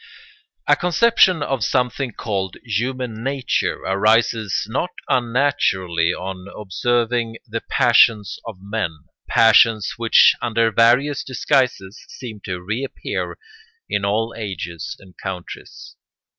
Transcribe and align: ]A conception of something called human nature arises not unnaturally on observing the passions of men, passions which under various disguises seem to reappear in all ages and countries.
]A 0.67 0.75
conception 0.75 1.43
of 1.43 1.63
something 1.63 2.11
called 2.11 2.57
human 2.63 3.23
nature 3.23 3.81
arises 3.83 4.65
not 4.67 4.89
unnaturally 5.07 6.11
on 6.11 6.47
observing 6.57 7.37
the 7.45 7.61
passions 7.69 8.39
of 8.47 8.57
men, 8.59 8.89
passions 9.29 9.93
which 9.97 10.33
under 10.41 10.71
various 10.71 11.23
disguises 11.23 12.03
seem 12.09 12.39
to 12.45 12.59
reappear 12.63 13.37
in 13.87 14.03
all 14.03 14.33
ages 14.35 14.95
and 14.99 15.15
countries. 15.19 15.95